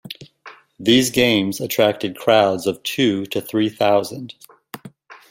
[0.79, 4.33] These games attracted crowds of two to three thousand.